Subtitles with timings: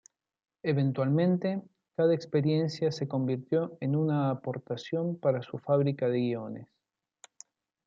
[0.63, 1.61] Eventualmente,
[1.95, 6.67] cada experiencia se convirtió en una aportación para su fábrica de guiones.